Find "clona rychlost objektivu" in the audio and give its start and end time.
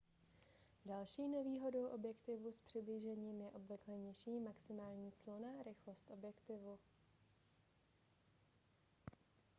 5.11-6.79